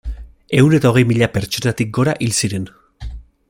[0.61, 2.67] Ehun eta hogei mila pertsonatik gora hil ziren.